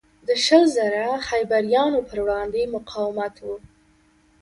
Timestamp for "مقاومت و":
2.75-3.47